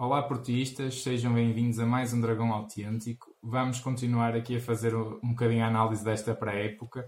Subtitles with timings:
[0.00, 3.36] Olá portistas, sejam bem-vindos a mais um Dragão Autêntico.
[3.42, 7.06] Vamos continuar aqui a fazer um bocadinho a análise desta pré-época.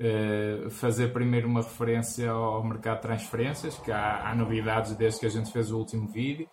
[0.00, 5.26] Uh, fazer primeiro uma referência ao mercado de transferências, que há, há novidades desde que
[5.26, 6.48] a gente fez o último vídeo.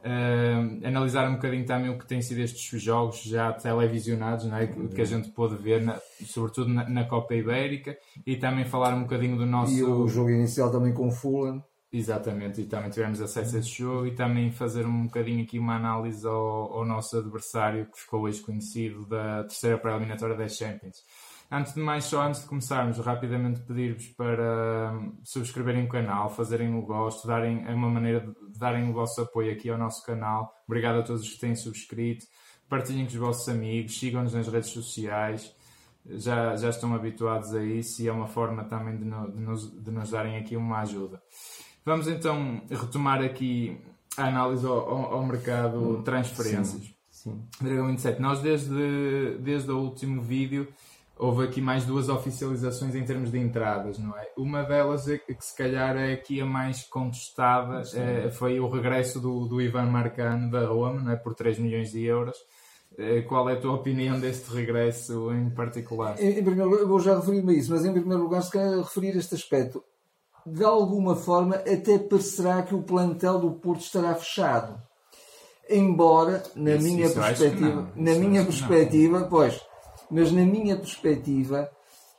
[0.00, 4.88] Uh, analisar um bocadinho também o que tem sido estes jogos já televisionados, né, que,
[4.88, 9.02] que a gente pôde ver, na, sobretudo na, na, Copa Ibérica, e também falar um
[9.02, 9.72] bocadinho do nosso.
[9.72, 11.62] E o jogo inicial também com o Fulham.
[11.92, 15.74] Exatamente, e também tivemos acesso a esse jogo e também fazer um bocadinho aqui uma
[15.74, 21.04] análise ao, ao nosso adversário que ficou hoje conhecido da terceira pré-eliminatória das Champions.
[21.50, 26.72] Antes de mais, só antes de começarmos, rapidamente pedir-vos para hum, subscreverem o canal, fazerem
[26.72, 30.54] o gosto, darem é uma maneira de darem o vosso apoio aqui ao nosso canal.
[30.68, 32.24] Obrigado a todos os que têm subscrito.
[32.68, 35.52] Partilhem com os vossos amigos, sigam-nos nas redes sociais.
[36.06, 39.82] Já, já estão habituados a isso e é uma forma também de, no, de, nos,
[39.82, 41.20] de nos darem aqui uma ajuda.
[41.84, 43.80] Vamos então retomar aqui
[44.16, 46.82] a análise ao, ao, ao mercado de transferências.
[47.10, 47.42] Sim, sim.
[47.60, 50.68] Dragão 27, nós desde, desde o último vídeo
[51.20, 54.26] houve aqui mais duas oficializações em termos de entradas, não é?
[54.36, 59.20] Uma delas é que se calhar é aqui a mais contestada, é, foi o regresso
[59.20, 61.16] do, do Ivan Marcano da Roma, não é?
[61.16, 62.36] Por 3 milhões de euros.
[62.98, 66.20] É, qual é a tua opinião deste regresso em particular?
[66.20, 68.50] Em, em primeiro lugar, eu vou já referir-me a isso, mas em primeiro lugar, se
[68.50, 69.84] calhar referir este aspecto.
[70.46, 74.80] De alguma forma, até parecerá que o plantel do Porto estará fechado.
[75.68, 79.60] Embora, na isso, minha isso perspectiva, na minha perspectiva, pois,
[80.10, 81.70] mas na minha perspectiva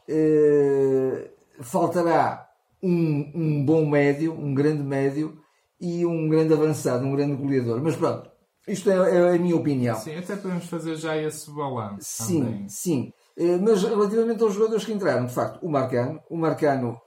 [0.08, 2.48] eh, faltará
[2.82, 5.38] um, um, bom médio, um grande médio
[5.80, 7.82] e um grande avançado, um grande goleador.
[7.82, 8.30] Mas pronto,
[8.68, 9.96] isto é, é a minha opinião.
[9.98, 11.98] Sim, até podemos fazer já esse balanço.
[12.02, 12.70] Sim, também.
[12.70, 13.14] sim.
[13.38, 17.00] Eh, mas relativamente aos jogadores que entraram, de facto, o Marcano, o Marcano,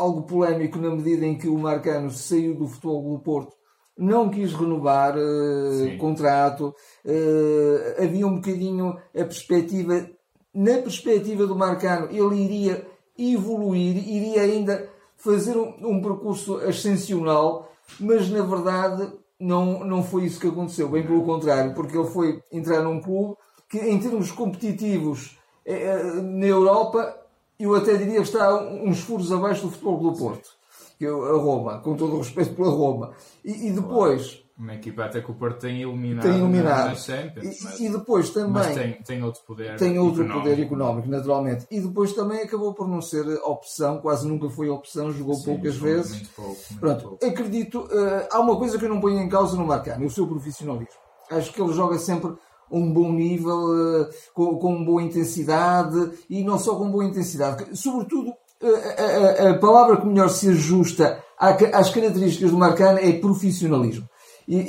[0.00, 3.60] algo polémico na medida em que o Marcano saiu do futebol do Porto
[3.98, 6.74] não quis renovar uh, contrato,
[7.04, 10.08] uh, havia um bocadinho a perspectiva
[10.54, 18.28] na perspectiva do Marcano, ele iria evoluir, iria ainda fazer um, um percurso ascensional, mas
[18.30, 22.82] na verdade não, não foi isso que aconteceu, bem pelo contrário, porque ele foi entrar
[22.82, 23.36] num clube
[23.68, 27.16] que, em termos competitivos é, na Europa,
[27.64, 30.50] eu até diria que está uns furos abaixo do futebol do Porto,
[30.98, 33.12] que é a Roma, com todo o respeito pela Roma.
[33.44, 36.96] E, e depois, uma equipa até que o Porto tem eliminado, tem.
[36.96, 40.48] Champions, e, mas, e, depois também mas tem, tem outro poder tem outro económico.
[40.50, 45.10] poder económico naturalmente e depois também acabou por não ser opção quase nunca foi opção
[45.12, 47.24] jogou Sim, poucas jogou vezes muito pouco, muito pronto pouco.
[47.24, 50.26] acredito uh, há uma coisa que eu não ponho em causa no Marcano o seu
[50.26, 51.00] profissionalismo
[51.30, 52.34] acho que ele joga sempre
[52.70, 58.32] um bom nível uh, com, com boa intensidade e não só com boa intensidade sobretudo
[58.62, 64.08] a, a, a, palavra que melhor se ajusta às características do Marcano é profissionalismo
[64.46, 64.66] ele,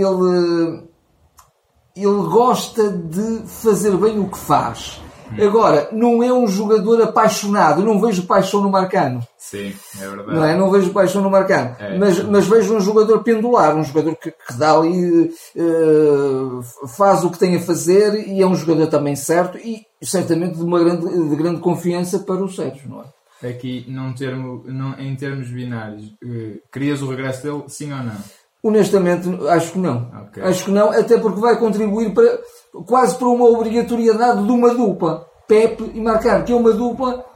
[0.00, 0.88] ele,
[1.96, 5.00] ele gosta de fazer bem o que faz.
[5.40, 7.84] Agora, não é um jogador apaixonado.
[7.84, 9.20] Não vejo paixão no Marcano.
[9.38, 10.34] Sim, é verdade.
[10.34, 10.56] Não, é?
[10.56, 11.76] não vejo paixão no Marcano.
[11.78, 11.98] É.
[11.98, 17.30] Mas, mas vejo um jogador pendular, um jogador que, que dá ali, uh, faz o
[17.30, 21.28] que tem a fazer e é um jogador também certo e certamente de uma grande,
[21.28, 23.48] de grande confiança para o Sérgio, não é?
[23.48, 28.16] Aqui, num termo, num, em termos binários, uh, querias o regresso dele, sim ou não?
[28.64, 30.10] Honestamente, acho que não.
[30.28, 30.42] Okay.
[30.42, 32.40] Acho que não, até porque vai contribuir para,
[32.86, 35.26] quase para uma obrigatoriedade de uma dupla.
[35.46, 37.26] Pepe e Marcano, que é uma dupla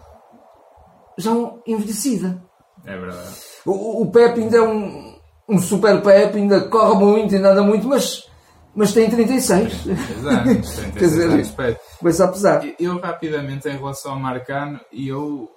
[1.19, 1.31] já
[1.67, 2.43] envelhecida.
[2.83, 3.29] É verdade.
[3.67, 7.87] O, o Pepe ainda é um, um super Pepe, ainda corre muito e nada muito,
[7.87, 8.27] mas,
[8.75, 9.87] mas tem 36.
[9.87, 12.65] Exato, 36 Quer dizer, começa a pesar.
[12.65, 15.51] Eu, eu rapidamente, em relação ao Marcano, eu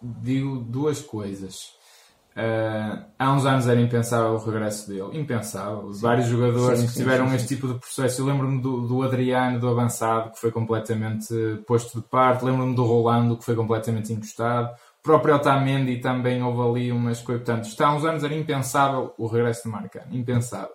[0.00, 1.75] digo duas coisas.
[2.36, 5.90] Uh, há uns anos era impensável o regresso dele, impensável.
[5.90, 6.02] Sim.
[6.02, 8.20] Vários jogadores sim, que tiveram sim, este tipo de processo.
[8.20, 11.34] Eu lembro-me do, do, Adriano, do avançado, que foi completamente
[11.66, 12.44] posto de parte.
[12.44, 14.70] Lembro-me do Rolando, que foi completamente encostado.
[14.98, 17.42] O próprio Otamendi também houve ali umas coisas.
[17.42, 20.74] Portanto, está há uns anos era impensável o regresso de Marcano, impensável.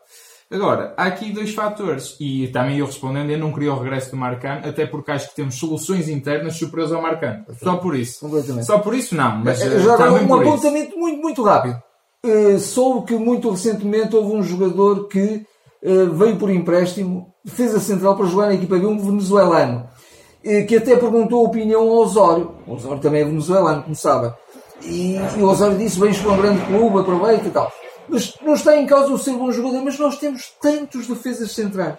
[0.51, 4.17] Agora, há aqui dois fatores, e também eu respondendo, eu não queria o regresso do
[4.17, 7.45] Marcano, até porque acho que temos soluções internas superiores ao Marcano.
[7.63, 8.19] Só por isso.
[8.65, 11.81] Só por isso não, mas eh, Já agora um apontamento muito, muito rápido.
[12.25, 15.45] Uh, soube que muito recentemente houve um jogador que
[15.83, 19.87] uh, veio por empréstimo, fez a central para jogar na equipa B, um venezuelano,
[20.43, 22.51] uh, que até perguntou a opinião ao Osório.
[22.67, 24.33] O Osório também é venezuelano, como sabem.
[24.83, 27.71] E, e o Osório disse, vens para um grande clube, aproveita e tal.
[28.11, 31.97] Mas não está em causa o ser bom jogador, mas nós temos tantos defesas centrais.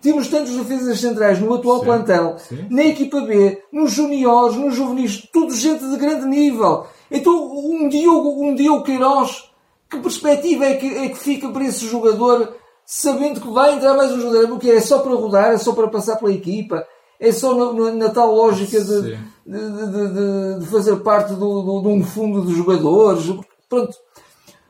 [0.00, 2.66] Temos tantos defesas centrais no atual sim, plantel, sim.
[2.70, 6.86] na equipa B, nos juniores, nos juvenis, tudo gente de grande nível.
[7.10, 9.50] Então, um Diogo, um Diogo Queiroz,
[9.90, 12.54] que perspectiva é que, é que fica para esse jogador
[12.86, 15.88] sabendo que vai entrar mais um jogador, porque é só para rodar, é só para
[15.88, 16.86] passar pela equipa,
[17.18, 19.16] é só na, na tal lógica de, de,
[19.46, 23.26] de, de, fazer parte do, do, de um fundo de jogadores.
[23.68, 23.96] Pronto.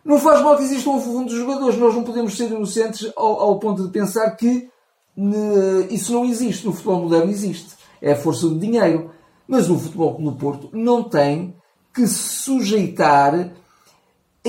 [0.08, 3.40] Não faz mal que exista um fundo de jogadores, nós não podemos ser inocentes ao,
[3.42, 4.70] ao ponto de pensar que
[5.14, 6.64] ne, isso não existe.
[6.64, 7.76] No futebol moderno existe.
[8.00, 9.10] É a força do dinheiro.
[9.46, 11.54] Mas o Futebol no Porto não tem
[11.94, 13.50] que se sujeitar a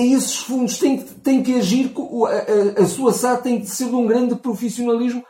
[0.00, 0.78] esses fundos.
[0.78, 4.36] Tem, tem que agir, a, a, a sua SAD tem que ser de um grande
[4.36, 5.22] profissionalismo,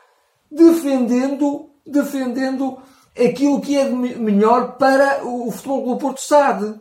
[0.48, 2.78] defendendo, defendendo
[3.18, 6.80] aquilo que é melhor para o Futebol do Porto SAD.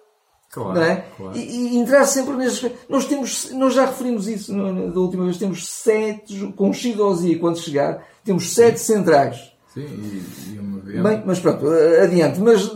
[0.52, 1.06] Claro, é?
[1.16, 1.38] claro.
[1.38, 2.72] E, e, entrar sempre nesses.
[2.90, 5.38] Nós, temos, nós já referimos isso da última vez.
[5.38, 9.54] Temos sete, com Chidosia, quando chegar, temos sete centrais.
[9.74, 11.04] Sim, e, e uma vez.
[11.04, 11.68] Bem, mas pronto,
[12.02, 12.40] adiante.
[12.40, 12.68] Mas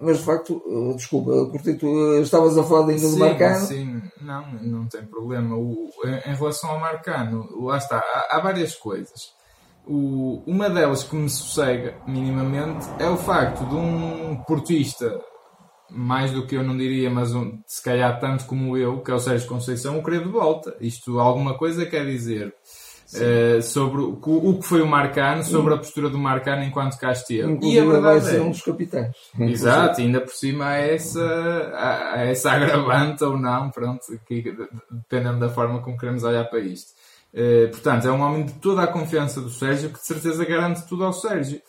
[0.00, 3.66] mas de facto, eh, desculpa, cortei tu, eh, estavas a falar ainda sim, do Marcano.
[3.66, 5.56] Sim, não, não tem problema.
[5.56, 9.34] O, em relação ao Marcano, lá está, há, há várias coisas.
[9.86, 15.20] O, uma delas que me sossega minimamente é o facto de um portista,
[15.90, 19.14] mais do que eu não diria, mas um, se calhar tanto como eu, que é
[19.14, 20.76] o Sérgio Conceição, o querer de volta.
[20.80, 22.54] Isto alguma coisa quer dizer.
[23.14, 27.12] Uh, sobre o, o, que foi o Marcano, sobre a postura do Marcano enquanto cá
[27.12, 27.56] esteve.
[27.62, 29.14] E a verdade vai ser é, um dos capitães.
[29.38, 34.52] Exato, ainda por cima há essa, há essa agravante ou não, pronto, que,
[34.90, 36.90] dependendo da forma como queremos olhar para isto.
[37.32, 40.84] Uh, portanto, é um homem de toda a confiança do Sérgio que de certeza garante
[40.88, 41.60] tudo ao Sérgio.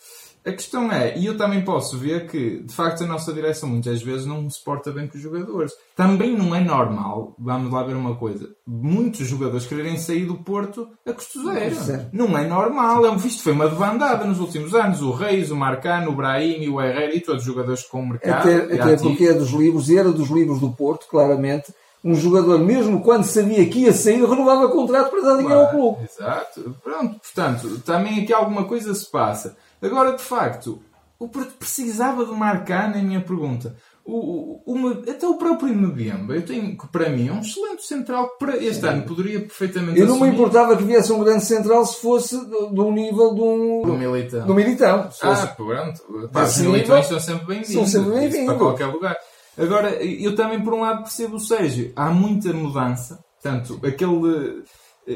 [0.48, 4.02] A questão é, e eu também posso ver que, de facto, a nossa direção muitas
[4.02, 5.72] vezes não se porta bem com os jogadores.
[5.94, 10.88] Também não é normal, vamos lá ver uma coisa, muitos jogadores quererem sair do Porto
[11.06, 12.08] a custo zero.
[12.12, 13.06] Não é normal.
[13.06, 15.02] É, isto foi uma debandada nos últimos anos.
[15.02, 18.48] O Reis, o Marcano, o Brahim, o Herrera e todos os jogadores com o mercado.
[18.48, 22.58] Até, até porque é dos livros, e era dos livros do Porto, claramente, um jogador,
[22.58, 26.04] mesmo quando sabia que ia sair, renovava contrato para dar dinheiro ao clube.
[26.04, 26.76] Exato.
[26.82, 29.56] Pronto, portanto, também aqui alguma coisa se passa.
[29.80, 30.82] Agora, de facto,
[31.18, 33.76] o Porto precisava do Marcano, é a minha pergunta.
[34.04, 38.30] O, o, o, até o próprio Mbemba, eu tenho, para mim, é um excelente central
[38.30, 40.30] que para este ano poderia perfeitamente Eu não assumir.
[40.30, 43.82] me importava que viesse um grande central se fosse do, do nível de um...
[43.82, 44.46] Do militão.
[44.46, 45.10] Do militão.
[45.22, 46.28] Ah, pronto.
[46.32, 47.74] Pá, os militões estão sempre bem-vindos.
[47.74, 48.46] São sempre bem-vindos.
[48.46, 49.16] Para qualquer lugar.
[49.58, 51.92] Agora, eu também, por um lado, percebo o Sérgio.
[51.94, 53.22] Há muita mudança.
[53.42, 54.62] Tanto aquele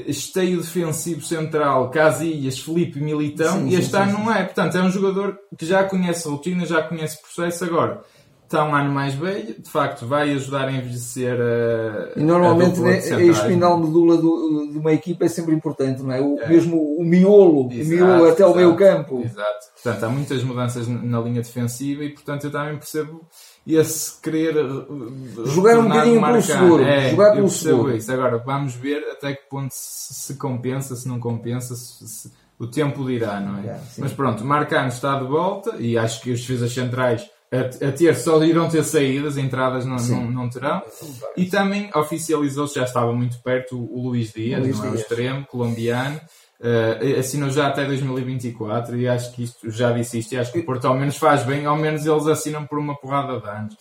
[0.07, 4.45] esteio defensivo central, Casilhas, Felipe Militão, sim, e este sim, ano sim, não é.
[4.45, 7.65] Portanto, é um jogador que já conhece a rotina, já conhece o processo.
[7.65, 8.03] Agora,
[8.53, 12.19] está um ano mais velho, de facto, vai ajudar a envelhecer a.
[12.19, 16.13] E normalmente a, né, a espinal medula do, de uma equipa é sempre importante, não
[16.13, 16.21] é?
[16.21, 16.49] O, é.
[16.49, 19.23] Mesmo o miolo, exato, o miolo até o meio campo.
[19.23, 19.67] Exato.
[19.83, 23.27] Portanto, há muitas mudanças na linha defensiva e, portanto, eu também percebo
[23.67, 26.85] esse querer eh, jogar um bocadinho pelo seguro.
[26.85, 27.97] É, jogar pelo seguro.
[27.97, 28.13] Isso.
[28.13, 32.67] Agora, vamos ver até que ponto se, se compensa, se não compensa, se, se, o
[32.67, 33.67] tempo dirá, não é?
[33.67, 37.93] é Mas pronto, Marcano está de volta e acho que os defesas centrais a, a
[37.93, 40.83] ter só irão ter saídas, entradas não, não, não, terão.
[41.37, 44.91] E também oficializou-se, já estava muito perto, o, o Luís Dias, Luís não é?
[44.91, 46.21] o extremo colombiano.
[46.63, 50.61] Uh, assinou já até 2024 e acho que isto, já disse isto, e acho que
[50.61, 53.75] o Porto ao menos faz bem, ao menos eles assinam por uma porrada de anos.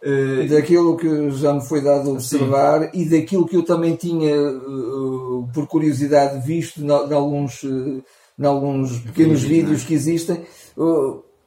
[0.00, 2.90] Uh, daquilo que já me foi dado a observar sim.
[2.94, 7.62] e daquilo que eu também tinha, uh, por curiosidade, visto em alguns,
[8.40, 10.40] alguns pequenos vídeos que existem,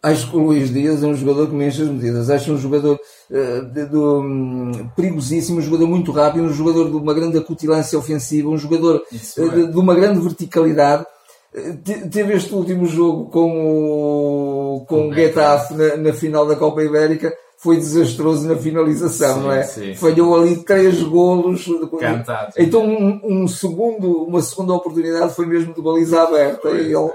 [0.03, 2.29] Acho que o Luís Dias é um jogador que me enche as medidas.
[2.31, 6.95] Acho um jogador uh, de, de, um, perigosíssimo, um jogador muito rápido, um jogador de
[6.95, 11.05] uma grande acutilância ofensiva, um jogador uh, de, de, uma grande verticalidade.
[11.53, 16.81] Uh, teve este último jogo com o, com o Getafe na, na, final da Copa
[16.81, 17.31] Ibérica.
[17.61, 19.61] Foi desastroso na finalização, sim, não é?
[19.61, 20.41] Sim, Falhou sim.
[20.41, 21.63] ali três golos.
[21.99, 22.53] Cantado.
[22.57, 26.69] Então um, um, segundo, uma segunda oportunidade foi mesmo de baliza aberta.
[26.71, 27.11] e ele,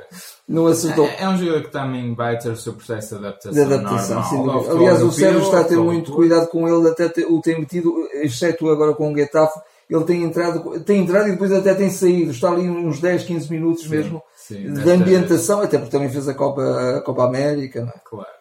[0.49, 1.05] não acertou.
[1.05, 3.53] É, é, um jogador que também vai ter o seu processo de adaptação.
[3.53, 4.71] De adaptação, normal, sim.
[4.71, 8.71] Aliás, o Sérgio está a ter muito cuidado com ele, até o tem metido, exceto
[8.71, 9.59] agora com o Getafe,
[9.91, 12.31] ele tem entrado, tem entrado e depois até tem saído.
[12.31, 16.63] Está ali uns 10, 15 minutos mesmo de ambientação, até porque também fez a Copa,
[16.99, 17.81] a Copa América.
[17.81, 18.01] Não é?
[18.05, 18.36] Claro.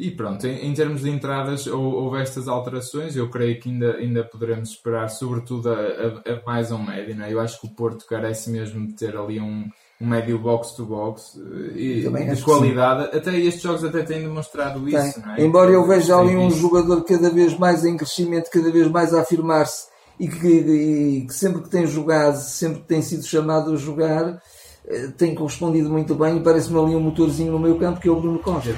[0.00, 3.16] E pronto, em, em, termos de entradas, houve estas alterações.
[3.16, 7.16] Eu creio que ainda, ainda poderemos esperar, sobretudo, a, a, a mais um médio.
[7.16, 7.32] Não é?
[7.32, 9.68] Eu acho que o Porto carece mesmo de ter ali um
[10.00, 11.40] um médio box-to-box
[11.74, 13.16] eh, e de qualidade.
[13.16, 15.20] Até estes jogos até têm demonstrado isso.
[15.36, 15.42] É?
[15.42, 19.22] Embora eu veja ali um jogador cada vez mais em crescimento, cada vez mais a
[19.22, 19.88] afirmar-se
[20.18, 24.40] e que, e que, sempre que tem jogado, sempre que tem sido chamado a jogar,
[25.16, 28.16] tem correspondido muito bem e parece-me ali um motorzinho no meio campo que é o
[28.16, 28.70] Bruno Costa.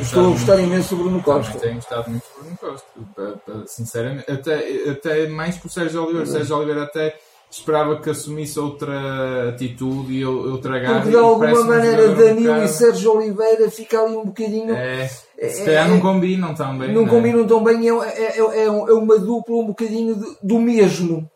[0.00, 1.58] Estou a gostar muito, imenso do Bruno Costa.
[1.58, 4.30] Tenho gostado muito do Bruno Costa, sinceramente.
[4.30, 6.26] Até, até mais que o Sérgio Oliveira.
[6.26, 7.18] O Sérgio Oliveira até
[7.50, 10.94] esperava que assumisse outra atitude e outra garra.
[10.96, 14.74] Porque de alguma maneira Danilo um e Sérgio Oliveira fica ali um bocadinho.
[14.74, 16.88] É, se calhar é, não combinam tão bem.
[16.88, 17.10] Não, não é?
[17.10, 21.30] combinam tão bem, é, é, é, é uma dupla um bocadinho do mesmo.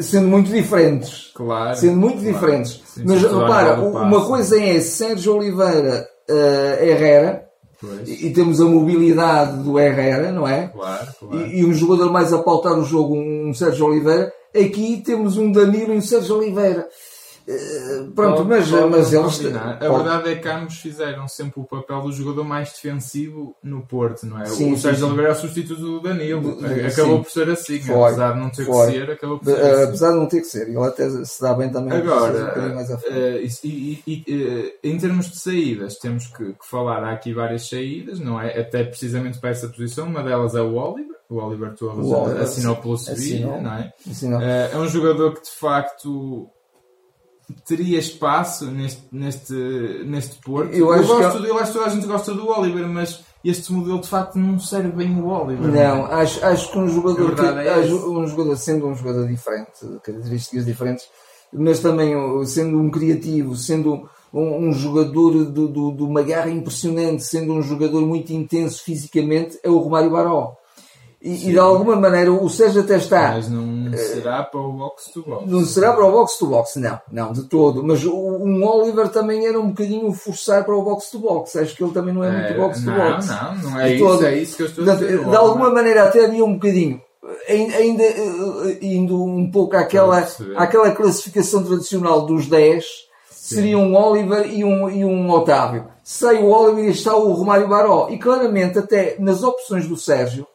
[0.00, 1.32] Sendo muito diferentes.
[1.34, 1.76] Claro.
[1.76, 2.32] Sendo muito claro.
[2.32, 2.82] diferentes.
[2.86, 7.46] Sim, Mas repara, uma coisa é Sérgio Oliveira uh, Herrera.
[8.04, 10.68] E, e, temos a mobilidade do Herrera, não é?
[10.68, 11.46] Claro, claro.
[11.46, 14.30] E, e, um jogador mais a pautar o jogo, um Sérgio Oliveira.
[14.54, 16.86] Aqui temos um Danilo e um Sérgio Oliveira.
[17.50, 19.40] Eh, pronto, mas, mas eles.
[19.56, 24.24] A verdade é que ambos fizeram sempre o papel do jogador mais defensivo no Porto,
[24.24, 24.46] não é?
[24.46, 26.58] Sim, o Sérgio Oliveira é o substituto do Danilo.
[26.86, 27.22] acabou sim.
[27.22, 28.86] por ser assim, foi, apesar de não ter foi.
[28.86, 29.60] que ser, acabou por ser.
[29.60, 29.82] assim.
[29.82, 31.98] Apesar de não ter que ser, ele até se dá bem também.
[31.98, 32.98] Agora, um mais uh,
[33.64, 37.02] e, e, e, em termos de saídas, temos que, que, falar.
[37.02, 38.60] Há aqui várias saídas, não é?
[38.60, 40.06] Até precisamente para essa posição.
[40.06, 41.18] Uma delas é o Oliver.
[41.28, 43.92] O Oliver Torres assinou pelo Sevilla, não é?
[44.08, 44.40] Assinou.
[44.40, 46.50] É um jogador que de facto
[47.66, 49.52] teria espaço neste, neste,
[50.04, 50.72] neste Porto.
[50.72, 51.48] Eu, eu, gosto, que...
[51.48, 54.58] eu acho que toda a gente gosta do Oliver, mas este modelo de facto não
[54.58, 55.72] serve bem o Oliver.
[55.72, 60.66] Não, acho, acho que um jogador, que, é um jogador, sendo um jogador diferente, características
[60.66, 61.08] diferentes,
[61.52, 62.14] mas também
[62.44, 67.62] sendo um criativo, sendo um, um jogador de, de, de, uma garra impressionante, sendo um
[67.62, 70.56] jogador muito intenso fisicamente, é o Romário Baró.
[71.22, 73.32] E, e, de alguma maneira o Sérgio até está.
[73.34, 75.50] Mas não será para o box to box.
[75.50, 77.82] Não será para o box to box, não, não, de todo.
[77.84, 81.56] Mas um Oliver também era um bocadinho forçar para o box to box.
[81.56, 83.26] Acho que ele também não é, muito box to box.
[83.26, 84.26] Não, não, não é isso, todo.
[84.26, 85.28] é isso que eu estou Portanto, a dizer.
[85.28, 87.02] De alguma maneira até havia um bocadinho,
[87.48, 92.84] ainda eh, indo um pouco àquela, àquela classificação tradicional dos 10,
[93.30, 93.54] Sim.
[93.56, 95.86] seria um Oliver e um, e um Otávio.
[96.02, 98.08] Sei o Oliver e está o Romário Baró.
[98.10, 100.46] E claramente, até nas opções do Sérgio,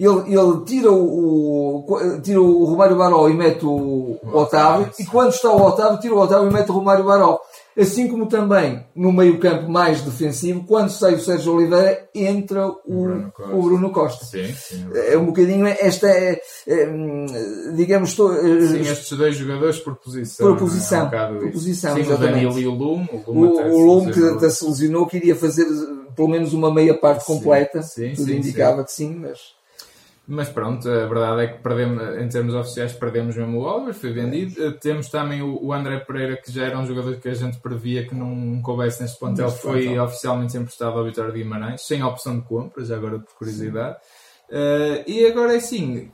[0.00, 5.30] ele, ele tira, o, o, tira o Romário Baró e mete o, Otávio, e quando
[5.30, 7.38] está o Otávio, tira o Otávio e mete o Romário Baró.
[7.78, 13.02] Assim como também no meio campo mais defensivo, quando sai o Sérgio Oliveira, entra o,
[13.02, 13.54] Bruno Costa.
[13.54, 14.24] O Bruno Costa.
[14.24, 16.88] Sim, sim, é, é um bocadinho esta, é, é,
[17.76, 18.14] digamos...
[18.14, 20.46] To, eh, sim, estes dois jogadores por posição.
[20.48, 21.10] Por posição.
[21.12, 22.46] É um por posição, sim, exatamente.
[22.46, 23.08] o Danilo e o Lume.
[23.26, 25.66] O Lume, o, o Lume que até se lesionou, queria fazer
[26.16, 27.82] pelo menos uma meia parte completa.
[27.82, 29.59] Sim, Tudo sim, indicava que sim, mas...
[30.32, 34.12] Mas pronto, a verdade é que perdemos, em termos oficiais perdemos mesmo o Oliver, foi
[34.12, 34.64] vendido.
[34.64, 38.06] Eh, temos também o, André Pereira, que já era um jogador que a gente previa
[38.06, 42.46] que não coubesse neste plantel, foi oficialmente emprestado ao Vitória de Guimarães, sem opção de
[42.46, 43.96] compra, já agora por curiosidade.
[43.96, 44.29] Sim.
[44.50, 46.10] Uh, e agora é assim,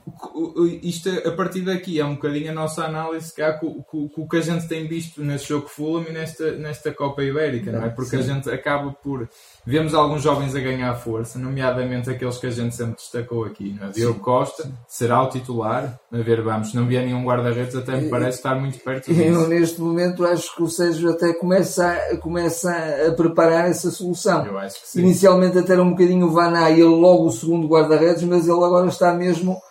[0.83, 4.29] isto a partir daqui é um bocadinho a nossa análise cá com, com, com o
[4.29, 7.89] que a gente tem visto neste jogo Fulham e nesta, nesta Copa Ibérica, não é?
[7.89, 8.17] Porque Sim.
[8.17, 9.27] a gente acaba por.
[9.65, 13.75] Vemos alguns jovens a ganhar força, nomeadamente aqueles que a gente sempre destacou aqui.
[13.79, 13.89] Não é?
[13.89, 14.73] Diogo Costa Sim.
[14.87, 15.99] será o titular.
[16.11, 19.21] A ver, vamos, se não vier nenhum guarda-redes, até me parece estar muito perto disso.
[19.21, 22.71] Eu, neste momento, acho que o Sérgio até começa a, começa
[23.07, 24.45] a preparar essa solução.
[24.45, 24.99] Eu acho que sim.
[25.01, 28.63] Inicialmente, até era um bocadinho o Vaná e ele logo o segundo guarda-redes mas ele
[28.63, 29.61] agora está mesmo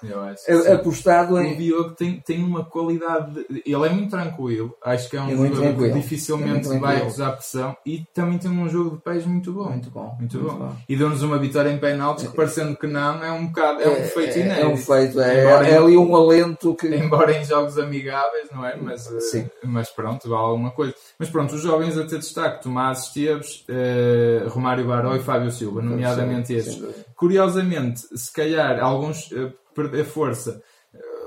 [0.73, 1.55] apostado em.
[1.55, 3.33] O Diogo tem, tem uma qualidade.
[3.33, 3.63] De...
[3.65, 7.33] Ele é muito tranquilo, acho que é um é jogador que dificilmente é vai usar
[7.33, 9.71] pressão e também tem um jogo de pés muito bom.
[9.71, 10.17] Muito bom.
[10.19, 10.67] Muito, muito bom.
[10.67, 10.77] bom.
[10.89, 13.83] E deu-nos uma vitória em penaltis que, parecendo que não, é um bocado.
[13.83, 14.67] É um feito inédito.
[14.67, 16.87] É um feito, é, é ali um alento que.
[16.89, 18.77] Embora em jogos amigáveis, não é?
[18.77, 19.51] Mas, eh, Sim.
[19.65, 20.95] mas pronto, vale alguma coisa.
[21.19, 25.83] Mas pronto, os jovens a ter destaque: Tomás Esteves, uh, Romário Baró e Fábio Silva,
[25.83, 26.83] nomeadamente esses.
[27.17, 30.63] Curiosamente, se calhar alguns uh, perder força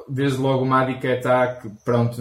[0.10, 2.16] desde logo o Madi Keita, que pronto,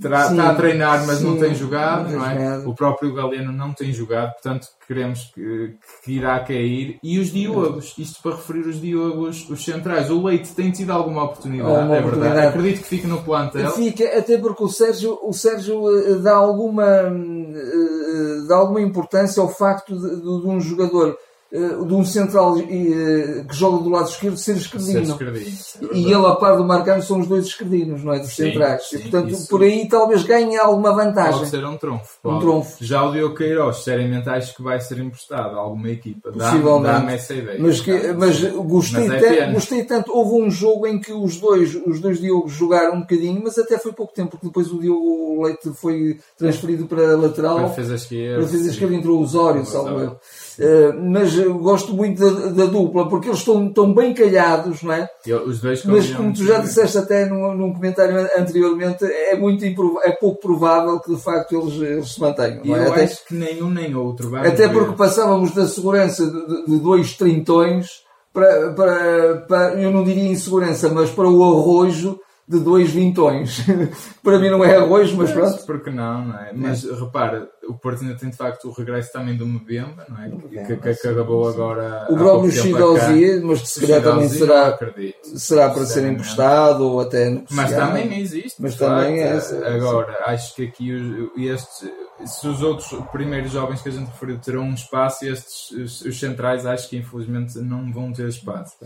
[0.00, 2.58] terá, está a treinar, mas sim, não tem jogado, não é?
[2.58, 5.74] O próprio Galeno não tem jogado, portanto queremos que,
[6.04, 6.98] que irá cair.
[7.02, 10.10] E os Diogos, isto para referir os Diogos, os centrais.
[10.10, 12.34] O Leite tem tido alguma oportunidade, alguma é oportunidade.
[12.34, 12.58] verdade.
[12.58, 13.70] Acredito que fique no plantel.
[13.70, 19.48] Fica, até porque o Sérgio, o Sérgio eh, dá alguma, eh, dá alguma importância ao
[19.48, 21.16] facto de, de, de um jogador
[21.52, 25.06] uh, de um central uh, que joga do lado esquerdo ser esquerdino.
[25.06, 25.56] Ser esquerdino
[25.92, 28.20] é e ele, a par do Marcano, são os dois esquerdinos, não é?
[28.20, 28.88] Dos sim, centrais.
[28.88, 29.48] Sim, e, portanto, isso...
[29.48, 31.38] por aí talvez ganhe alguma vantagem.
[31.38, 32.18] Pode ser um trunfo.
[32.24, 32.76] Um trunfo.
[32.80, 36.30] Já o Diogo Queiroz, seriamente, acho que vai ser emprestado a alguma equipa.
[36.32, 36.92] Possivelmente.
[36.92, 37.58] Dá-me essa ideia.
[37.60, 40.12] Mas, que, mas gostei, mas é tanto, gostei tanto.
[40.12, 43.78] Houve um jogo em que os dois, os dois Diogos jogaram um bocadinho, mas até
[43.78, 47.56] foi pouco tempo, porque depois o Diogo Leite foi transferido para a lateral.
[47.56, 48.34] Para a defesa esquerda.
[48.36, 50.16] Para a defesa esquerda entrou o Osório, salvo eu.
[50.60, 55.08] Uh, mas gosto muito da, da, dupla porque eles estão, estão bem calhados, não é?
[55.46, 59.64] Os dois mas como tu já disseste até num, num comentário anteriormente, é muito
[60.04, 62.62] é pouco provável que de facto eles, eles se mantenham.
[62.62, 62.86] Não é?
[62.86, 64.36] Eu até, acho que nenhum nem outro.
[64.36, 64.72] Até ver.
[64.72, 68.02] porque passávamos da segurança de, de dois trintões
[68.32, 73.64] para, para, para, eu não diria insegurança, mas para o arrojo de dois vintões.
[74.24, 75.64] Para mim não é arroz, mas pronto.
[75.64, 76.50] Porque não, não é?
[76.52, 76.92] Mas é.
[76.92, 80.66] repara, o Porto ainda tem de facto o regresso também do Mbemba, não é?
[80.66, 82.08] Que, que, que acabou agora.
[82.10, 84.76] O próprio Chidozi, mas se calhar também será,
[85.22, 87.40] será para ser emprestado ou até.
[87.52, 88.60] Mas também existe.
[88.60, 89.38] Mas também é.
[89.76, 90.90] Agora, acho que aqui
[91.36, 91.88] estes
[92.26, 96.18] se os outros primeiros jovens que a gente referiu terão um espaço, estes, os, os,
[96.18, 98.76] centrais, acho que infelizmente não vão ter espaço.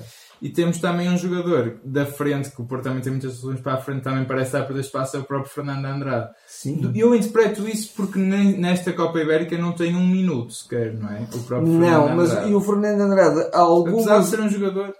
[0.40, 3.74] E temos também um jogador da frente, que o Porto também tem muitas soluções para
[3.74, 6.30] a frente, também parece dar para espaço, é o próprio Fernando Andrade.
[6.46, 6.92] Sim.
[6.94, 11.26] Eu interpreto isso porque nesta Copa Ibérica não tem um minuto sequer, não é?
[11.34, 12.50] O próprio não, Fernando mas Andrade.
[12.50, 14.06] e o Fernando Andrade, algumas...
[14.06, 14.94] apesar de ser um jogador.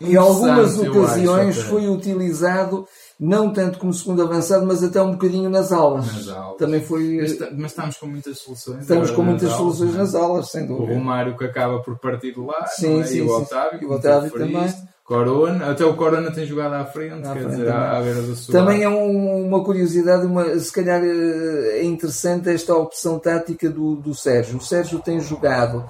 [0.00, 2.86] Em algumas ocasiões foi utilizado
[3.20, 6.06] não tanto como segundo avançado, mas até um bocadinho nas aulas.
[6.06, 6.56] Nas aulas.
[6.56, 7.18] Também foi.
[7.20, 8.80] Mas, mas, estamos com muitas soluções.
[8.80, 10.92] Estamos com muitas soluções nas aulas, sem dúvida.
[10.92, 13.04] O Romário que acaba por partir de lá, sim, é?
[13.04, 14.90] sim, e o Otávio, e o Otávio também.
[15.04, 18.22] Corona, até o Corona tem jogado à frente, à quer frente, dizer, à, à beira
[18.22, 18.52] do sul.
[18.52, 23.96] Também é um, uma curiosidade, uma, se calhar eh, é interessante esta opção tática do,
[23.96, 24.58] do Sérgio.
[24.58, 25.84] O Sérgio tem jogado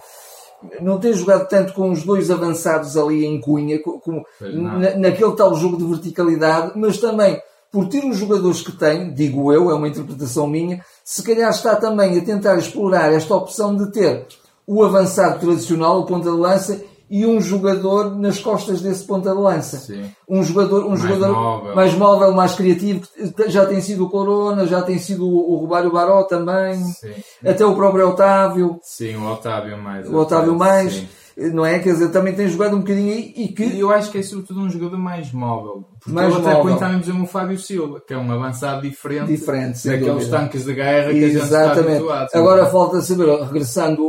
[0.80, 5.54] não tem jogado tanto com os dois avançados ali em Cunha, como na, naquele tal
[5.54, 7.40] jogo de verticalidade, mas também
[7.72, 11.76] por ter os jogadores que tem, digo eu, é uma interpretação minha, se calhar está
[11.76, 14.26] também a tentar explorar esta opção de ter
[14.66, 19.36] o avançado tradicional, o ponta de lança, e um jogador nas costas desse ponta de
[19.40, 19.78] lança.
[19.78, 20.04] Sim.
[20.28, 21.74] Um jogador, um mais jogador móvel.
[21.74, 23.00] mais móvel, mais criativo,
[23.48, 27.10] já tem sido o Corona, já tem sido o Romário Baró também, Sim.
[27.44, 28.78] até o próprio Otávio.
[28.82, 30.08] Sim, o Otávio mais.
[30.08, 30.92] O Otávio mais.
[30.94, 31.08] Sim.
[31.54, 31.78] Não é?
[31.78, 33.78] Quer dizer, também tem jogado um bocadinho aí e que.
[33.78, 35.84] Eu acho que é sobretudo um jogador mais móvel.
[35.98, 36.98] Porque Mais até móvel.
[37.00, 40.38] exemplo, o Fábio Silva, que é um avançado diferente, Diferente, daqueles dúvida.
[40.38, 41.96] tanques de guerra que a gente está Exatamente.
[41.96, 42.28] habituado.
[42.34, 44.02] Agora falta saber, regressando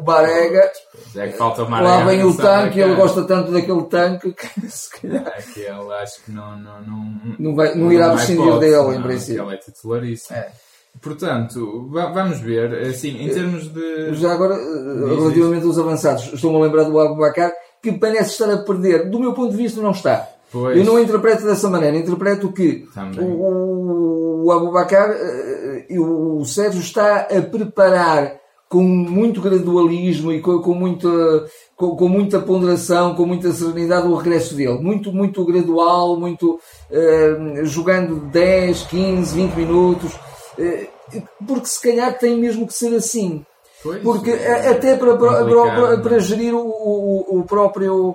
[0.00, 0.70] o, o Barega,
[1.16, 3.00] É que falta uma lá vem o tanque, ele cara.
[3.02, 7.74] gosta tanto daquele tanque que se calhar Aquele acho que não, não, não, não, vai,
[7.74, 9.44] não irá há prescindir dele, não, em princípio.
[9.44, 10.36] Ele é titularíssimo.
[10.38, 10.48] É.
[11.00, 14.14] Portanto, va- vamos ver, assim, em termos de.
[14.14, 18.58] Já agora, eh, relativamente aos avançados, estou-me a lembrar do Abubacar, que parece estar a
[18.58, 19.08] perder.
[19.08, 20.28] Do meu ponto de vista, não está.
[20.52, 20.76] Pois.
[20.76, 21.96] Eu não interpreto dessa maneira.
[21.96, 23.20] Interpreto que Também.
[23.24, 28.39] o, o Abubacar eh, e o Sérgio está a preparar
[28.70, 31.08] com muito gradualismo e com, com muita,
[31.76, 34.78] com, com muita ponderação, com muita serenidade o regresso dele.
[34.78, 40.12] Muito, muito gradual, muito eh, jogando 10, 15, 20 minutos.
[40.56, 40.86] eh,
[41.46, 43.44] porque se calhar tem mesmo que ser assim.
[43.82, 46.20] Pois, Porque é a- até para, para, para- não para é?
[46.20, 48.14] gerir o, o, o próprio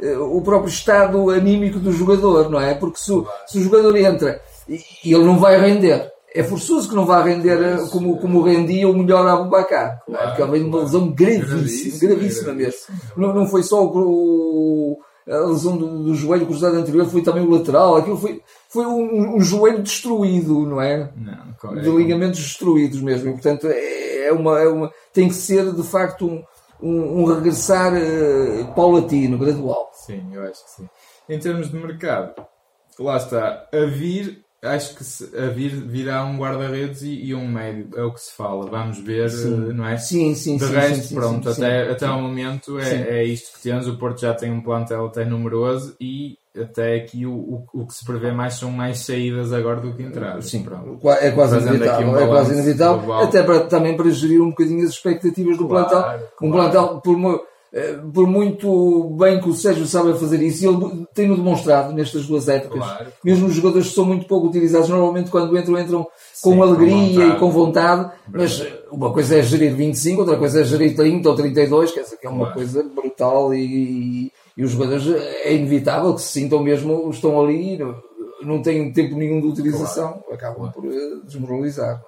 [0.00, 2.74] eh, o próprio estado anímico do jogador, não é?
[2.74, 6.94] Porque se, o- se o jogador entra e ele não vai render, é forçoso que
[6.94, 10.10] não vá render eh, como, como rendia o melhor Abubacar, é?
[10.10, 10.84] Claro, porque ele de uma claro.
[10.86, 12.80] lesão gravíssima, Gravíssima, mesmo.
[13.16, 17.50] Não, não foi só o, a lesão do, do joelho cruzado anterior, foi também o
[17.50, 21.10] lateral, aquilo foi, foi um, um joelho destruído, não é?
[21.16, 23.28] Não, co- é de ligamentos destruídos mesmo.
[23.30, 26.42] E, portanto, é uma, é uma, tem que ser de facto um,
[26.82, 29.90] um, um regressar eh, paulatino, gradual.
[29.94, 30.88] Sim, eu acho que sim.
[31.28, 32.34] Em termos de mercado,
[32.98, 37.48] lá está, a vir, acho que se- a vir virá um guarda-redes e, e um
[37.48, 38.66] médio, é o que se fala.
[38.66, 39.96] Vamos ver, eh, não é?
[39.96, 40.72] Sim, sim, De sim.
[40.74, 41.90] resto, sim, sim, pronto, sim, até, sim.
[41.92, 42.96] até ao momento é, Sim.
[42.96, 43.86] é isto que temos.
[43.88, 47.94] O Porto já tem um plantel até numeroso e até aqui o, o, o que
[47.94, 50.46] se prevê mais são mais saídas agora do que entradas.
[50.50, 50.98] Sim, pronto.
[50.98, 52.08] qua- é quase Fazendo inevitável.
[52.08, 52.98] um é quase inevitável.
[52.98, 53.22] global.
[53.24, 56.28] Até para, também para gerir um bocadinho as expectativas do Claro, plantel.
[56.42, 56.70] Um claro.
[56.72, 57.40] plantel, por, eh,
[58.12, 62.48] por muito bem que o Sérgio sabe fazer isso, e ele tem-no demonstrado nestas duas
[62.48, 62.78] épocas.
[62.82, 63.06] Claro.
[63.24, 66.10] Mesmo os jogadores que são muito pouco utilizados, normalmente quando entram, entram com
[66.50, 67.30] Sim, com alegria vontade.
[67.30, 68.10] e com vontade.
[68.28, 72.02] Mas eh, uma coisa é gerir 25, outra coisa é gerir 30 ou 32, quer
[72.02, 72.54] dizer, que é uma Claro.
[72.54, 75.06] coisa brutal e, e os jogadores
[75.44, 77.94] é inevitável que se sintam mesmo, estão ali, não,
[78.42, 82.02] não têm tempo nenhum de utilização, acabam por eh, desmoralizar.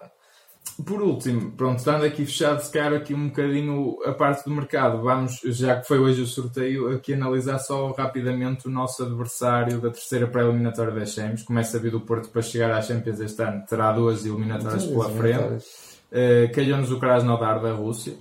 [0.84, 5.02] Por último, pronto, estando aqui fechado, se calhar aqui um bocadinho a parte do mercado,
[5.02, 9.90] vamos, já que foi hoje o sorteio, aqui analisar só rapidamente o nosso adversário da
[9.90, 11.42] terceira pré-eliminatória das Champions.
[11.42, 15.10] Como é sabido, o Porto para chegar às Champions este ano terá duas eliminatórias pela
[15.10, 15.64] frente.
[16.10, 18.14] Uh, Calhou-nos o Krasnodar da Rússia.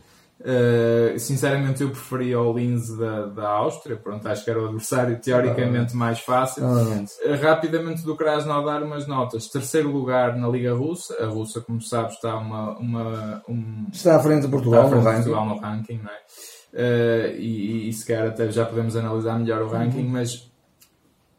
[0.43, 3.95] Uh, sinceramente, eu preferia o Linz da, da Áustria.
[3.95, 6.63] Pronto, acho que era o adversário teoricamente mais fácil.
[6.65, 7.05] Uh,
[7.41, 9.47] Rapidamente do Krasnodar, umas notas.
[9.47, 11.15] Terceiro lugar na Liga Russa.
[11.23, 15.09] A Russa, como sabes, está uma, uma, um, Está à frente de Portugal frente no
[15.09, 15.23] ranking.
[15.29, 16.17] Portugal no ranking, não é?
[16.73, 20.09] Uh, e, e se calhar até já podemos analisar melhor o ranking, Uhum.
[20.09, 20.50] mas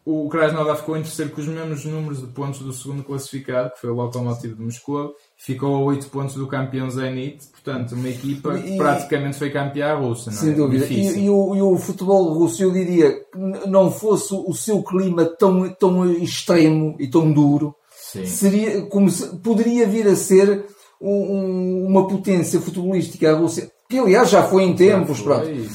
[0.05, 3.81] o Krasnodar ficou em terceiro com os mesmos números de pontos do segundo classificado, que
[3.81, 8.59] foi o Lokomotiv de Moscou, ficou a 8 pontos do campeão Zenit, portanto, uma equipa
[8.59, 10.31] que praticamente foi campeã russa.
[10.31, 10.41] Não é?
[10.41, 10.87] Sem dúvida.
[10.87, 15.25] E, e, o, e, o, futebol russo, eu diria que não fosse o seu clima
[15.25, 18.27] tão, tão extremo e tão duro, Sim.
[18.27, 20.67] seria como se, poderia vir a ser
[21.01, 25.35] um, uma potência futebolística a Rússia que aliás já foi em tempos, já foi,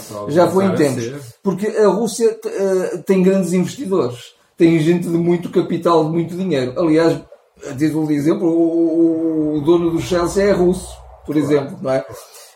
[0.09, 0.31] pronto.
[0.31, 1.35] Já foi em tempos.
[1.43, 6.73] Porque a Rússia uh, tem grandes investidores, tem gente de muito capital, de muito dinheiro.
[6.79, 7.21] Aliás,
[7.63, 10.87] a título de exemplo, o, o dono do Chelsea é russo,
[11.27, 11.39] por claro.
[11.39, 12.03] exemplo, não é?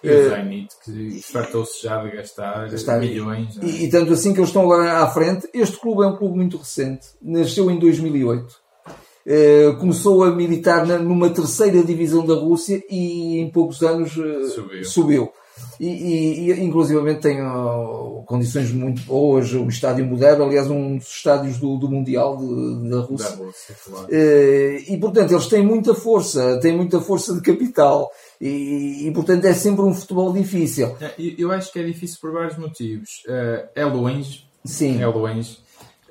[0.03, 3.55] E o Zenit, que fartou-se já de gastar, gastar milhões.
[3.61, 3.65] É?
[3.65, 5.47] E, e, tanto assim que eles estão agora à frente.
[5.53, 8.41] Este clube é um clube muito recente, nasceu em 2008.
[8.43, 8.49] Uh,
[9.27, 14.49] eh, começou a militar na, numa terceira divisão da Rússia e em poucos anos uh,
[14.49, 14.83] subiu.
[14.83, 15.33] subiu.
[15.79, 21.07] E, e, e inclusivamente tem uh, condições muito boas, o estádio moderno, aliás, um dos
[21.07, 23.29] estádios do, do Mundial de, da Rússia.
[23.29, 24.05] Da Rússia claro.
[24.05, 28.11] uh, e portanto, eles têm muita força, têm muita força de capital.
[28.39, 30.95] E, e, portanto é sempre um futebol difícil.
[30.99, 33.23] É, eu acho que é difícil por vários motivos.
[33.27, 34.45] Uh, é longe.
[34.65, 35.01] Sim.
[35.01, 35.57] É longe.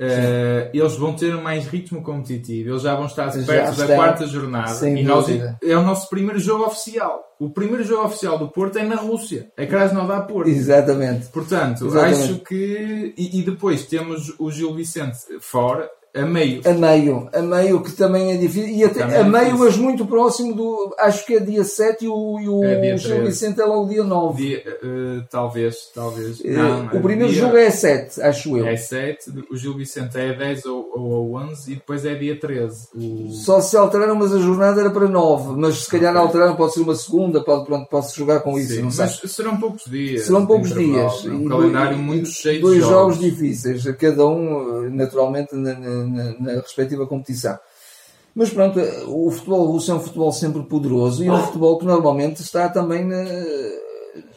[0.01, 4.89] Uh, eles vão ter mais ritmo competitivo, eles já vão estar perto da quarta jornada
[4.89, 5.27] e nós,
[5.63, 7.23] é o nosso primeiro jogo oficial.
[7.39, 10.49] O primeiro jogo oficial do Porto é na Rússia, é Krasnodar Porto.
[10.49, 11.27] Exatamente.
[11.27, 12.23] Portanto, Exatamente.
[12.23, 13.15] acho que.
[13.17, 16.61] E, e, depois temos o Gil Vicente fora, a meio.
[16.65, 18.69] A meio, a meio que também é difícil.
[18.69, 20.95] E até, a meio, mas muito próximo do.
[20.99, 24.03] Acho que é dia 7 e o, e o é Gil Vicente é logo dia
[24.03, 24.43] 9.
[24.43, 26.41] Dia, uh, talvez, talvez.
[26.41, 28.67] Uh, não, o primeiro dia, jogo é 7, acho eu.
[28.67, 32.89] É 7, o Gil Vicente é 10 ou, ou 11 e depois é dia 13.
[32.95, 33.31] O...
[33.31, 35.61] Só se alteraram, mas a jornada era para 9.
[35.61, 38.75] Mas se calhar alteraram, pode ser uma segunda, pode, pronto, pode-se jogar com isso.
[38.75, 40.23] Sim, não mas serão poucos dias.
[40.23, 41.25] Serão poucos dias.
[41.25, 43.17] Um calendário muito cheio dois de jogos.
[43.17, 47.59] jogos difíceis, cada um, naturalmente, na, na, na respectiva competição.
[48.35, 51.85] Mas pronto, o futebol russo é um futebol sempre poderoso e é um futebol que
[51.85, 53.25] normalmente está também na,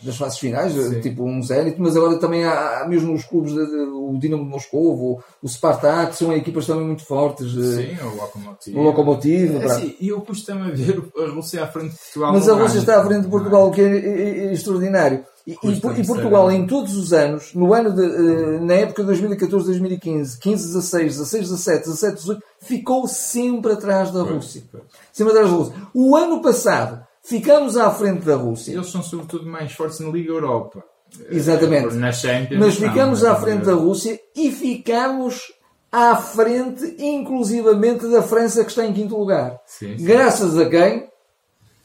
[0.03, 0.99] nas fases finais, Sim.
[0.99, 4.43] tipo um Zenit, mas agora também há, há mesmo os clubes, de, de, o Dinamo
[4.43, 7.51] de Moscou, o, o Spartak, são equipas também muito fortes.
[7.51, 8.77] Sim, o Lokomotiv.
[8.77, 9.55] O Lokomotiv.
[9.55, 12.33] É, assim, e eu custa-me a ver a Rússia à frente de Portugal.
[12.33, 15.25] Mas a Rússia está à frente de Portugal, o que é, é, é extraordinário.
[15.45, 19.07] E, e, e, Portugal, em todos os anos, no ano de, uh, na época de
[19.07, 24.63] 2014, 2015, 15, 16, 16, 17, 17, 18, ficou sempre atrás da Rússia.
[25.11, 25.75] Sempre atrás da Rússia.
[25.93, 28.71] O ano passado, ficamos à frente da Rússia.
[28.71, 30.83] Eles são sobretudo mais fortes na Liga Europa.
[31.29, 31.95] Exatamente.
[31.95, 35.51] Na Champions, Mas ficamos não, à frente da Rússia e ficamos
[35.91, 39.59] à frente, inclusivamente, da França, que está em quinto lugar.
[39.65, 40.05] Sim, sim.
[40.05, 41.07] Graças a quem?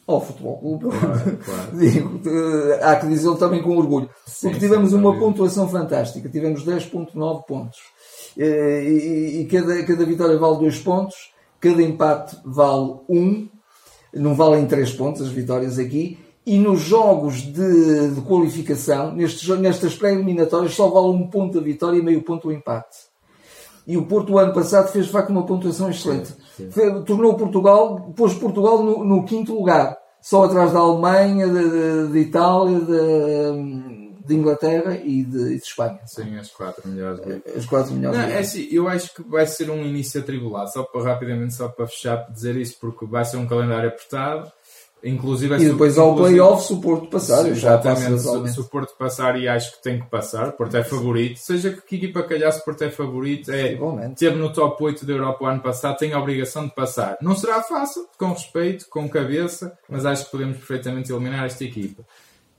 [0.08, 0.84] Ao Futebol Clube.
[0.88, 1.78] Claro, claro.
[1.78, 2.20] Digo,
[2.82, 4.08] há que dizê-lo também com orgulho.
[4.26, 6.28] Sim, porque tivemos uma pontuação fantástica.
[6.30, 7.78] Tivemos 10.9 pontos.
[8.36, 13.16] Eh, e, e, cada, cada vitória vale 2 pontos, cada empate vale 1.
[13.16, 13.48] Um.
[14.14, 16.18] Não valem 3 pontos as vitórias aqui.
[16.46, 21.98] E nos jogos de, de qualificação, nestes, nestas pré-eliminatórias, só vale um ponto a vitória
[21.98, 22.96] e meio ponto o empate.
[23.88, 26.29] E o Porto, o ano passado, fez de facto uma pontuação excelente.
[26.55, 27.03] Sim, sim.
[27.05, 32.18] Tornou Portugal, pôs Portugal no, no, quinto lugar, só atrás da Alemanha, de, de, de
[32.18, 36.01] Itália, de, de, Inglaterra e de, de, Espanha.
[36.05, 37.20] Sim, as quatro melhores.
[37.57, 38.18] As quatro melhores.
[38.18, 41.66] Não, é assim, eu acho que vai ser um início atribulado, só para rapidamente, só
[41.68, 44.53] para fechar, dizer isso, porque vai ser um calendário apertado
[45.02, 47.44] Inclusive, e depois ao playoff se o Porto passar.
[47.44, 50.76] Sim, exatamente, se, se, o Porto passar e acho que tem que passar, o Porto
[50.76, 53.78] é favorito, seja que equipa calhar, o Porto é favorito, é,
[54.16, 57.16] teve no top 8 da Europa o ano passado, tem a obrigação de passar.
[57.22, 62.04] Não será fácil, com respeito, com cabeça, mas acho que podemos perfeitamente eliminar esta equipa.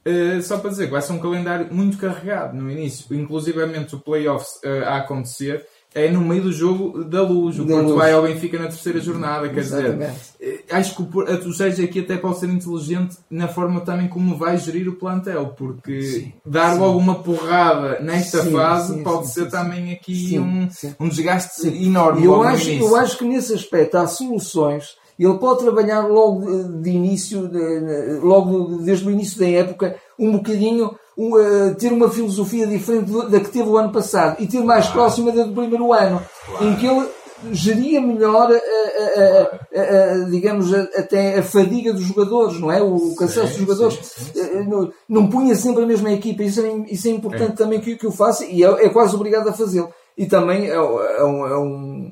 [0.06, 4.00] Uh, só para dizer que vai ser um calendário muito carregado no início, inclusivamente o
[4.00, 7.58] playoffs uh, a acontecer é no meio do jogo da luz.
[7.58, 7.98] O da Porto luz.
[7.98, 9.50] vai ao Benfica na terceira jornada.
[9.50, 10.14] Quer Exatamente.
[10.40, 14.38] dizer, acho que o, o Sérgio aqui até pode ser inteligente na forma também como
[14.38, 16.80] vai gerir o plantel, porque sim, dar sim.
[16.80, 22.24] logo uma porrada nesta sim, fase pode ser também aqui um, um desgaste enorme.
[22.24, 24.98] Eu acho, eu acho que nesse aspecto há soluções.
[25.18, 30.32] Ele pode trabalhar logo de, de início, de, logo desde o início da época, um
[30.32, 34.86] bocadinho uh, ter uma filosofia diferente da que teve o ano passado e ter mais
[34.86, 35.00] claro.
[35.00, 36.66] próxima da do primeiro ano, claro.
[36.66, 37.08] em que ele
[37.52, 42.82] geria melhor, a, digamos, até a fadiga dos jogadores, não é?
[42.82, 43.98] O cansaço dos jogadores.
[44.02, 44.68] Sim, sim, sim.
[44.68, 46.44] Não, não, punha sempre a mesma equipa.
[46.44, 47.56] Isso é, isso é importante é.
[47.56, 49.90] também que, que o faça e é, é quase obrigado a fazê-lo.
[50.18, 52.12] E também é, é um, é um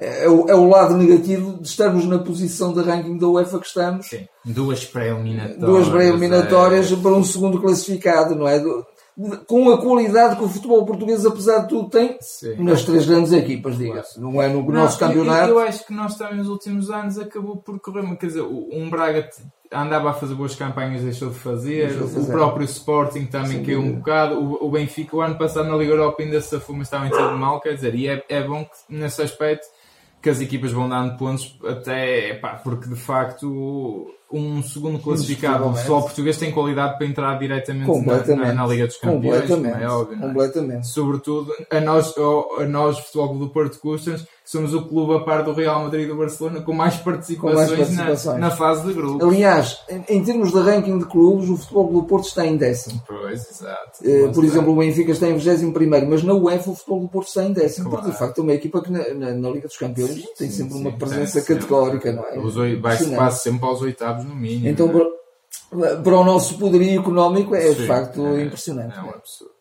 [0.00, 3.66] é o, é o lado negativo de estarmos na posição de ranking da UEFA que
[3.66, 4.08] estamos.
[4.08, 4.26] Sim.
[4.44, 5.58] Duas pré-eliminatórias.
[5.58, 6.96] Duas pré-eliminatórias é...
[6.96, 8.62] para um segundo classificado, não é?
[9.46, 12.62] com a qualidade que o futebol português, apesar de tudo, tem Sim.
[12.62, 14.18] nas três grandes equipas, diga-se.
[14.18, 15.50] Não é no não, nosso campeonato.
[15.50, 18.88] Eu, eu, acho que nós também nos últimos anos acabou por correr, quer dizer, um
[18.88, 19.28] Braga
[19.70, 22.28] andava a fazer boas campanhas, deixou de fazer, deixou de fazer.
[22.28, 25.76] o próprio Sporting também Sim, caiu um bocado, o, o, Benfica o ano passado na
[25.76, 28.64] Liga Europa ainda se afuma, estava em tudo mal, quer dizer, e é, é bom
[28.64, 29.66] que nesse aspecto
[30.20, 36.02] que as equipas vão dando pontos até, pá, porque de facto um segundo classificado só
[36.02, 40.16] português tem qualidade para entrar diretamente na, na, na, Liga dos Campeões, completamente, é óbvio.
[40.16, 40.20] É?
[40.20, 40.86] Completamente.
[40.86, 42.14] Sobretudo a nós,
[42.58, 46.08] a nós Futebol do Porto Custas, somos o clube a par do Real Madrid e
[46.08, 48.40] do Barcelona com mais participações, com mais participações.
[48.40, 49.24] Na, na, fase de grupo.
[49.24, 53.00] Aliás, em, em, termos de ranking de clubes, o Futebol do Porto está em décimo.
[53.06, 54.00] Pois, exato.
[54.02, 55.72] Uh, por exemplo, o Benfica está em 21
[56.08, 57.90] mas na UEFA o Futebol do Porto está em décimo.
[57.90, 58.02] Claro.
[58.02, 60.50] Porque de facto é uma equipa que na, na, na Liga dos Campeões sim, tem
[60.50, 62.74] sempre sim, uma presença categórica, não é?
[62.74, 64.66] Vai-se quase sempre aos oitavos no mínimo.
[64.66, 68.98] Então, para, para o nosso poderio económico é de facto é, impressionante.
[68.98, 69.60] É um absurdo.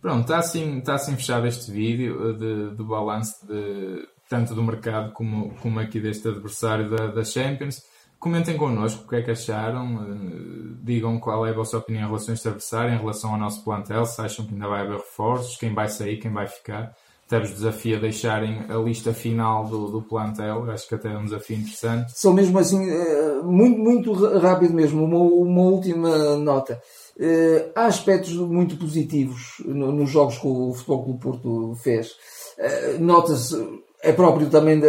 [0.00, 5.12] Pronto, está assim, está assim fechado este vídeo de, de balanço de tanto do mercado
[5.12, 7.82] como, como aqui deste adversário da, da Champions.
[8.16, 12.06] Comentem connosco o que é que acharam, uh, digam qual é a vossa opinião em
[12.06, 14.98] relação a este adversário, em relação ao nosso plantel, se acham que ainda vai haver
[14.98, 16.94] reforços, quem vai sair, quem vai ficar.
[17.26, 21.16] Até vos desafio a deixarem a lista final do, do plantel, acho que até é
[21.16, 22.12] um desafio interessante.
[22.16, 26.80] Só mesmo assim, eh, muito, muito rápido mesmo, uma, uma última nota.
[27.16, 32.16] Uh, há aspectos muito positivos no, nos jogos que o Futebol Clube Porto fez.
[32.98, 33.56] Nota-se
[34.02, 34.80] é próprio também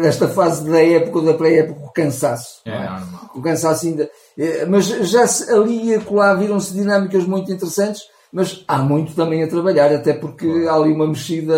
[0.00, 2.60] desta fase da época, da pré-época, o cansaço.
[2.64, 3.30] É, é, normal.
[3.34, 4.10] O cansaço ainda.
[4.36, 9.42] É, mas já se, ali e acolá viram-se dinâmicas muito interessantes, mas há muito também
[9.42, 11.54] a trabalhar, até porque há ali uma mexida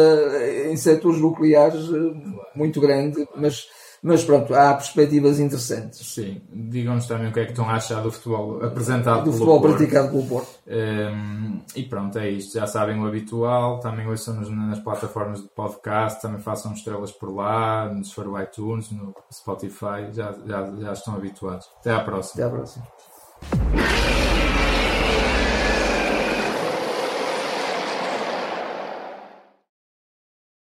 [0.70, 2.12] em setores nucleares eh,
[2.54, 3.66] muito grande, mas
[4.02, 6.06] mas pronto, há perspectivas interessantes.
[6.06, 9.60] Sim, digam-nos também o que é que estão a achar do futebol apresentado do futebol
[9.60, 9.76] Porto.
[9.76, 10.48] praticado pelo Porto.
[10.66, 12.58] Um, ehm, e pronto, é isto.
[12.58, 13.78] Já sabem o habitual.
[13.80, 16.22] Também ouçam-nos nas plataformas de podcast.
[16.22, 20.10] Também façam estrelas por lá, se for o iTunes, no Spotify.
[20.12, 21.68] Já, já, já estão habituados.
[21.80, 22.46] Até à próxima.
[22.46, 23.89] Até à próxima.